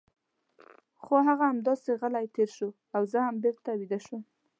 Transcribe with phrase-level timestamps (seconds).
[1.03, 4.21] خو هغه همداسې غلی تېر شو او زه هم بېرته ویده شوم.